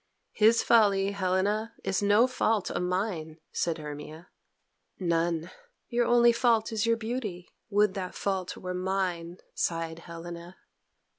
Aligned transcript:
"His 0.31 0.63
folly, 0.63 1.11
Helena, 1.11 1.75
is 1.83 2.01
no 2.01 2.25
fault 2.25 2.71
of 2.71 2.81
mine," 2.81 3.37
said 3.51 3.77
Hermia. 3.77 4.29
"None. 4.97 5.51
Your 5.89 6.07
only 6.07 6.31
fault 6.31 6.71
is 6.71 6.87
your 6.87 6.97
beauty. 6.97 7.47
Would 7.69 7.93
that 7.93 8.15
fault 8.15 8.57
were 8.57 8.73
mine," 8.73 9.37
sighed 9.53 9.99
Helena. 9.99 10.57